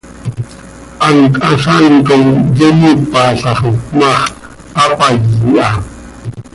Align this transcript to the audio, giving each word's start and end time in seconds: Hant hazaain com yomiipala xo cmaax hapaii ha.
Hant 1.03 1.33
hazaain 1.43 1.95
com 2.07 2.23
yomiipala 2.59 3.51
xo 3.59 3.69
cmaax 3.87 4.21
hapaii 4.77 5.19
ha. 5.61 5.69